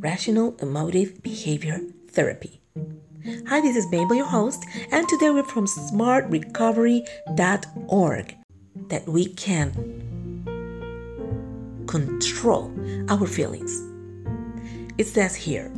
[0.00, 1.80] Rational Emotive Behavior
[2.12, 2.60] Therapy.
[3.48, 8.36] Hi, this is Mabel, your host, and today we're from smartrecovery.org
[8.90, 9.72] that we can
[11.88, 12.72] control
[13.08, 13.82] our feelings.
[14.98, 15.72] It says here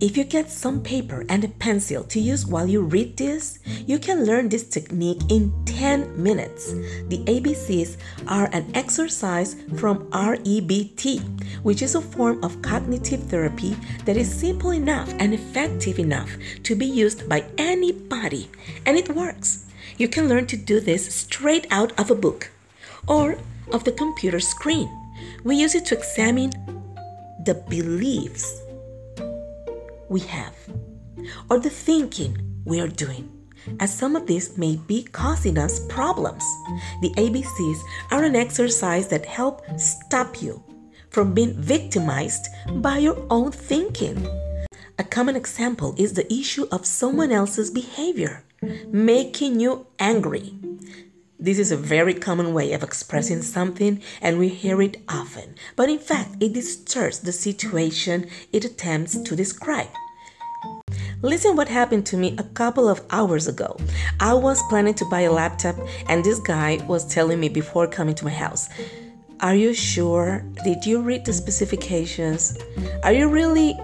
[0.00, 3.98] if you get some paper and a pencil to use while you read this, you
[3.98, 6.72] can learn this technique in 10 minutes.
[7.08, 11.20] The ABCs are an exercise from REBT,
[11.62, 13.76] which is a form of cognitive therapy
[14.06, 16.30] that is simple enough and effective enough
[16.62, 18.48] to be used by anybody,
[18.86, 19.66] and it works.
[19.98, 22.50] You can learn to do this straight out of a book
[23.06, 23.36] or
[23.70, 24.88] of the computer screen.
[25.44, 26.52] We use it to examine
[27.44, 28.62] the beliefs
[30.10, 30.54] we have
[31.48, 33.30] or the thinking we are doing,
[33.78, 36.44] as some of this may be causing us problems.
[37.00, 37.80] The ABCs
[38.10, 40.62] are an exercise that help stop you
[41.10, 42.48] from being victimized
[42.82, 44.26] by your own thinking.
[44.98, 48.44] A common example is the issue of someone else's behavior
[48.88, 50.54] making you angry.
[51.42, 55.54] This is a very common way of expressing something, and we hear it often.
[55.74, 59.88] But in fact, it distorts the situation it attempts to describe.
[61.22, 63.78] Listen what happened to me a couple of hours ago.
[64.20, 65.76] I was planning to buy a laptop,
[66.10, 68.68] and this guy was telling me before coming to my house,
[69.40, 70.44] Are you sure?
[70.62, 72.58] Did you read the specifications?
[73.02, 73.80] Are you really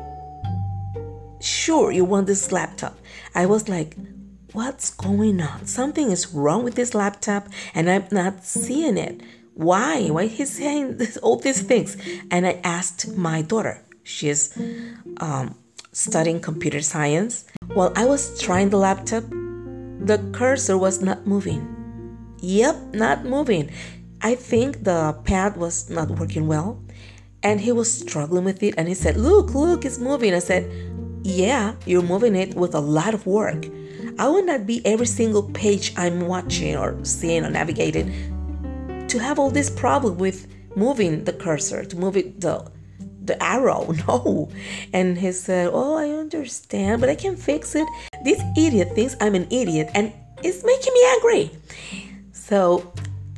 [1.41, 2.99] sure you want this laptop?
[3.35, 3.97] I was like,
[4.53, 5.67] What's going on?
[5.67, 9.21] Something is wrong with this laptop, and I'm not seeing it.
[9.55, 10.09] Why?
[10.09, 11.97] Why he's saying this, all these things?
[12.31, 13.83] And I asked my daughter.
[14.05, 14.57] She's
[15.17, 15.57] um,
[15.93, 17.45] studying computer science.
[17.75, 21.67] While I was trying the laptop, the cursor was not moving.
[22.39, 23.71] Yep, not moving.
[24.21, 26.81] I think the pad was not working well.
[27.43, 30.35] And he was struggling with it and he said, Look, look, it's moving.
[30.35, 30.71] I said,
[31.25, 33.67] Yeah, you're moving it with a lot of work.
[34.19, 39.39] I will not be every single page I'm watching or seeing or navigating to have
[39.39, 42.71] all this problem with moving the cursor, to move it the
[43.27, 43.93] the arrow.
[44.07, 44.49] No.
[44.93, 47.87] And he said, Oh, I understand, but I can fix it.
[48.25, 50.13] This idiot thinks I'm an idiot and
[50.43, 51.51] it's making me angry.
[52.33, 52.93] So,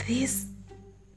[0.07, 0.48] this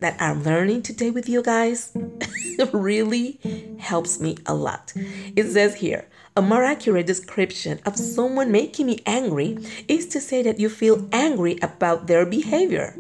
[0.02, 1.96] that I'm learning today with you guys
[2.74, 3.40] really
[3.80, 4.92] helps me a lot.
[5.36, 9.58] It says here, a more accurate description of someone making me angry
[9.88, 12.96] is to say that you feel angry about their behavior.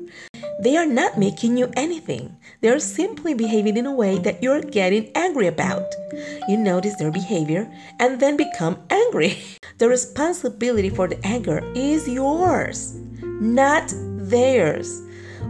[0.61, 2.37] They are not making you anything.
[2.61, 5.95] They are simply behaving in a way that you're getting angry about.
[6.47, 9.37] You notice their behavior and then become angry.
[9.77, 15.01] The responsibility for the anger is yours, not theirs.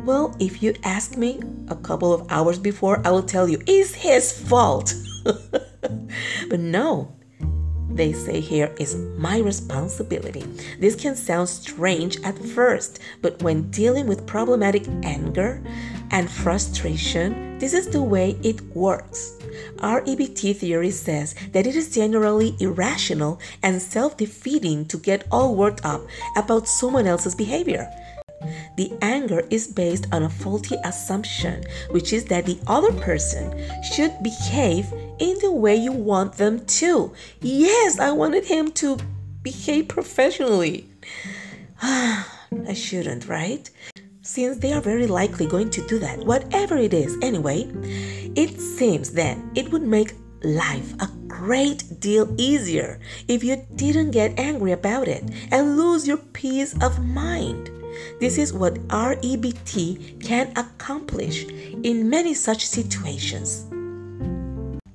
[0.05, 3.93] Well, if you ask me a couple of hours before, I will tell you it's
[3.93, 4.93] his fault.
[5.23, 7.13] but no,
[7.93, 10.43] they say here is my responsibility.
[10.79, 15.61] This can sound strange at first, but when dealing with problematic anger
[16.09, 19.37] and frustration, this is the way it works.
[19.77, 25.85] REBT theory says that it is generally irrational and self defeating to get all worked
[25.85, 26.01] up
[26.35, 27.89] about someone else's behavior.
[28.77, 34.23] The anger is based on a faulty assumption, which is that the other person should
[34.23, 37.13] behave in the way you want them to.
[37.41, 38.97] Yes, I wanted him to
[39.43, 40.89] behave professionally.
[41.81, 43.69] I shouldn't, right?
[44.21, 47.67] Since they are very likely going to do that, whatever it is, anyway,
[48.35, 54.39] it seems then it would make life a great deal easier if you didn't get
[54.39, 57.69] angry about it and lose your peace of mind.
[58.19, 61.45] This is what REBT can accomplish
[61.83, 63.65] in many such situations.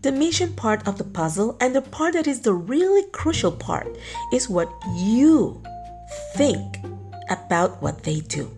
[0.03, 3.89] The mission part of the puzzle and the part that is the really crucial part
[4.33, 5.63] is what you
[6.37, 6.79] think
[7.29, 8.51] about what they do.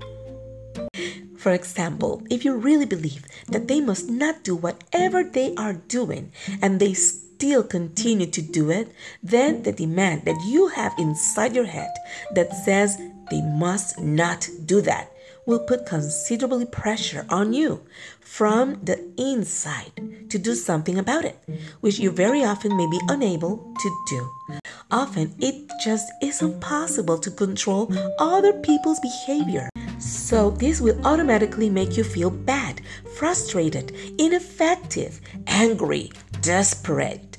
[1.38, 6.32] For example, if you really believe that they must not do whatever they are doing
[6.60, 6.92] and they
[7.38, 8.90] still continue to do it,
[9.22, 11.94] then the demand that you have inside your head
[12.34, 12.98] that says
[13.30, 15.12] they must not do that
[15.46, 17.80] will put considerably pressure on you
[18.20, 19.92] from the inside
[20.28, 21.38] to do something about it,
[21.80, 24.58] which you very often may be unable to do.
[24.90, 27.88] Often it just isn't possible to control
[28.18, 29.68] other people's behavior.
[29.98, 32.80] So, this will automatically make you feel bad,
[33.16, 37.38] frustrated, ineffective, angry, desperate,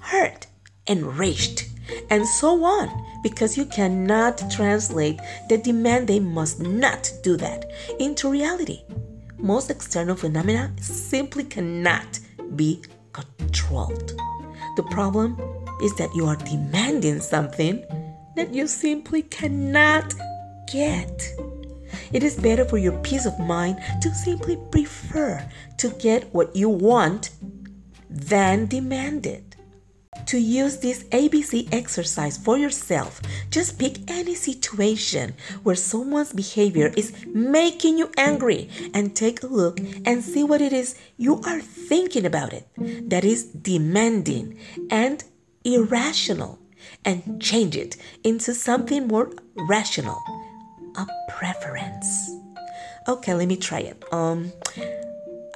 [0.00, 0.46] hurt,
[0.86, 1.66] enraged,
[2.10, 5.18] and so on because you cannot translate
[5.48, 8.82] the demand they must not do that into reality.
[9.38, 12.18] Most external phenomena simply cannot
[12.56, 12.82] be
[13.12, 14.12] controlled.
[14.76, 15.38] The problem
[15.82, 17.84] is that you are demanding something
[18.36, 20.14] that you simply cannot
[20.70, 21.34] get.
[22.12, 25.44] It is better for your peace of mind to simply prefer
[25.78, 27.30] to get what you want
[28.14, 29.56] than demand it.
[30.26, 33.20] To use this ABC exercise for yourself.
[33.50, 35.34] Just pick any situation
[35.64, 40.72] where someone's behavior is making you angry and take a look and see what it
[40.72, 42.66] is you are thinking about it.
[43.10, 44.58] That is demanding
[44.88, 45.22] and
[45.64, 46.58] irrational
[47.04, 49.30] and change it into something more
[49.68, 50.22] rational
[50.96, 52.30] a preference.
[53.08, 54.02] Okay let me try it.
[54.12, 54.52] Um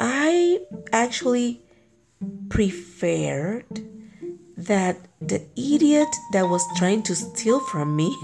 [0.01, 0.59] i
[0.93, 1.63] actually
[2.49, 3.81] preferred
[4.57, 8.17] that the idiot that was trying to steal from me.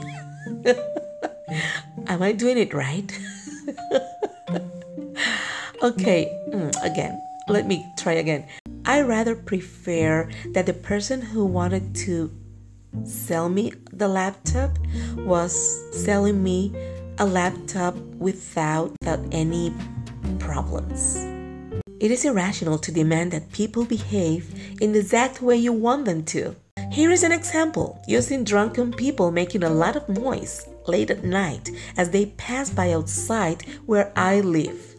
[2.06, 3.18] Am I doing it right?
[5.82, 8.46] okay, mm, again, let me try again.
[8.84, 12.30] I rather prefer that the person who wanted to
[13.04, 14.78] sell me the laptop
[15.18, 15.54] was
[15.92, 16.74] selling me
[17.18, 19.72] a laptop without, without any
[20.38, 21.33] problems.
[22.04, 26.22] It is irrational to demand that people behave in the exact way you want them
[26.24, 26.54] to.
[26.92, 31.70] Here is an example using drunken people making a lot of noise late at night
[31.96, 34.93] as they pass by outside where I live.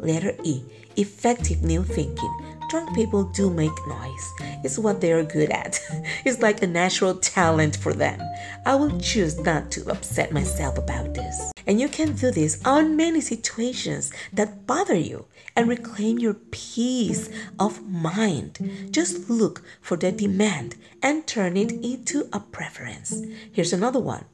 [0.00, 0.62] Letter E
[0.96, 2.32] Effective new thinking.
[2.68, 4.32] Drunk people do make noise.
[4.64, 5.80] It's what they're good at.
[6.24, 8.20] it's like a natural talent for them.
[8.66, 11.52] I will choose not to upset myself about this.
[11.66, 15.26] And you can do this on many situations that bother you
[15.56, 18.58] and reclaim your peace of mind.
[18.90, 23.22] Just look for the demand and turn it into a preference.
[23.52, 24.24] Here's another one.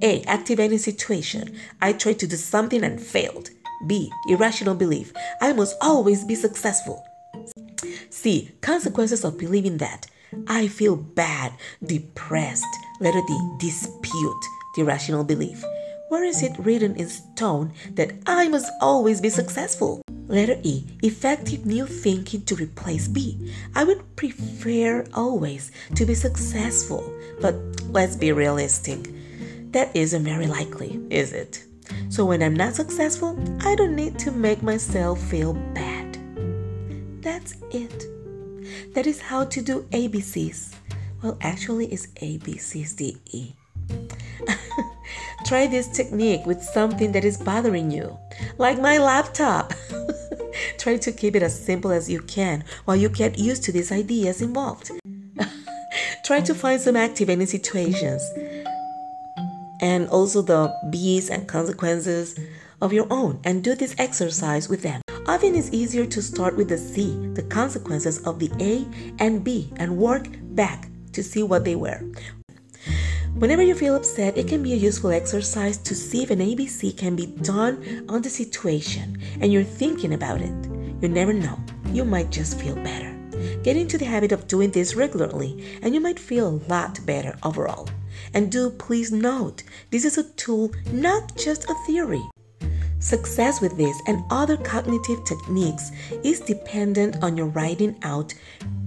[0.00, 0.22] A.
[0.22, 1.56] Activating situation.
[1.82, 3.50] I tried to do something and failed.
[3.86, 4.10] B.
[4.28, 5.12] Irrational belief.
[5.40, 7.04] I must always be successful.
[8.10, 8.52] C.
[8.60, 10.06] Consequences of believing that.
[10.48, 11.52] I feel bad,
[11.84, 12.66] depressed.
[13.00, 13.56] Letter D.
[13.58, 14.44] Dispute
[14.74, 15.64] the irrational belief.
[16.08, 20.02] Where is it written in stone that I must always be successful?
[20.26, 20.84] Letter E.
[21.02, 23.52] Effective new thinking to replace B.
[23.74, 27.54] I would prefer always to be successful, but
[27.88, 29.10] let's be realistic.
[29.72, 31.64] That isn't very likely, is it?
[32.14, 36.16] So when I'm not successful, I don't need to make myself feel bad.
[37.20, 38.06] That's it.
[38.94, 40.74] That is how to do ABCs.
[41.24, 43.54] Well, actually, it's A, B, C, D, E.
[45.44, 48.16] Try this technique with something that is bothering you,
[48.58, 49.74] like my laptop.
[50.78, 53.90] Try to keep it as simple as you can while you get used to these
[53.90, 54.92] ideas involved.
[56.24, 58.22] Try to find some activating situations
[59.84, 62.40] and also the B's and consequences
[62.80, 65.02] of your own and do this exercise with them.
[65.26, 68.86] Often it's easier to start with the C, the consequences of the A
[69.22, 70.26] and B, and work
[70.56, 72.00] back to see what they were.
[73.34, 76.96] Whenever you feel upset, it can be a useful exercise to see if an ABC
[76.96, 80.54] can be done on the situation and you're thinking about it.
[81.02, 81.58] You never know,
[81.92, 83.12] you might just feel better.
[83.62, 87.36] Get into the habit of doing this regularly and you might feel a lot better
[87.42, 87.86] overall.
[88.32, 92.22] And do please note, this is a tool, not just a theory.
[92.98, 95.92] Success with this and other cognitive techniques
[96.22, 98.32] is dependent on your writing out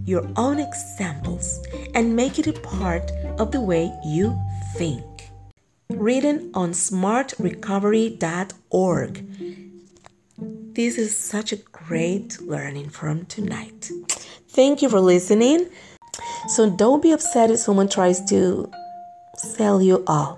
[0.05, 4.35] your own examples and make it a part of the way you
[4.75, 5.03] think.
[5.89, 9.27] Written on smartrecovery.org.
[10.73, 13.91] This is such a great learning from tonight.
[14.49, 15.69] Thank you for listening.
[16.47, 18.71] So don't be upset if someone tries to
[19.37, 20.37] sell you a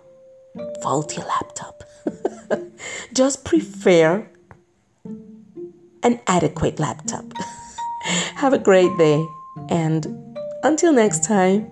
[0.81, 1.83] faulty laptop.
[3.13, 4.27] Just prefer
[6.03, 7.25] an adequate laptop.
[8.35, 9.25] Have a great day.
[9.69, 11.71] And until next time.